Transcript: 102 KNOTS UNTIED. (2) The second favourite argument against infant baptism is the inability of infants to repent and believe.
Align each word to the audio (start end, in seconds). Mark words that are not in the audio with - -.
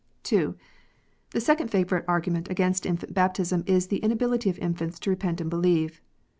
102 0.27 0.35
KNOTS 0.35 0.47
UNTIED. 0.47 1.31
(2) 1.31 1.37
The 1.37 1.41
second 1.45 1.67
favourite 1.69 2.05
argument 2.07 2.49
against 2.49 2.87
infant 2.87 3.13
baptism 3.13 3.63
is 3.67 3.85
the 3.85 3.97
inability 3.99 4.49
of 4.49 4.57
infants 4.57 4.97
to 4.99 5.11
repent 5.11 5.39
and 5.39 5.49
believe. 5.51 6.01